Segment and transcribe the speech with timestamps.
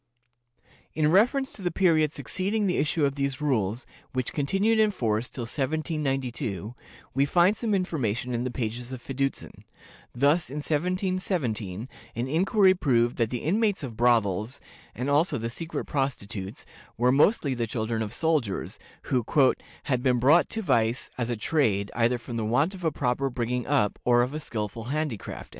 [0.95, 5.29] In reference to the period succeeding the issue of these rules, which continued in force
[5.29, 6.73] till 1792,
[7.13, 9.63] we find some information in the pages of Fiducin.
[10.11, 14.59] Thus, in 1717, an inquiry proved that the inmates of brothels,
[14.95, 16.65] and also the secret prostitutes,
[16.97, 19.23] were mostly the children of soldiers, who
[19.83, 23.29] "had been brought to vice as a trade, either from the want of a proper
[23.29, 25.49] bringing up or of a skillful handicraft."...